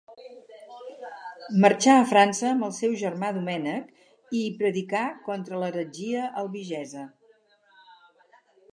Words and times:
Marxà 1.65 1.97
a 2.03 2.07
França 2.13 2.47
amb 2.53 2.65
el 2.69 2.73
seu 2.79 2.97
germà 3.03 3.31
Domènec, 3.37 3.93
i 4.39 4.43
hi 4.47 4.51
predicà 4.63 5.05
contra 5.31 5.63
l'heretgia 5.63 6.29
albigesa. 6.45 7.09